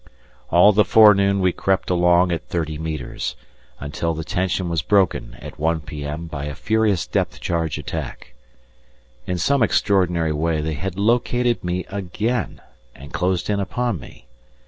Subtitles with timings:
[0.49, 3.35] All the forenoon we crept along at thirty metres,
[3.79, 6.25] until the tension was broken at 1 p.m.
[6.25, 8.33] by a furious depth charge attack.
[9.27, 12.61] In some extraordinary way they had located me again
[12.95, 14.25] and closed in upon me.